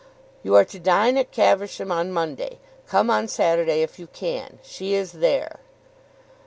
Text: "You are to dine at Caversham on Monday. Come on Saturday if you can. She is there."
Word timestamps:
"You 0.41 0.55
are 0.55 0.65
to 0.65 0.79
dine 0.79 1.15
at 1.19 1.29
Caversham 1.29 1.91
on 1.91 2.11
Monday. 2.11 2.57
Come 2.87 3.11
on 3.11 3.27
Saturday 3.27 3.83
if 3.83 3.99
you 3.99 4.07
can. 4.07 4.57
She 4.63 4.95
is 4.95 5.11
there." 5.11 5.59